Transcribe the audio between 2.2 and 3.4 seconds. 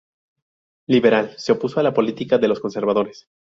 de los conservadores.